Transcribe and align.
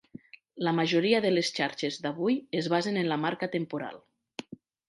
La 0.67 0.71
majoria 0.77 1.19
de 1.25 1.33
les 1.33 1.51
xarxes 1.59 2.01
d'avui 2.05 2.39
es 2.63 2.71
basen 2.75 3.01
en 3.03 3.13
la 3.15 3.21
marca 3.27 3.53
temporal. 3.59 4.05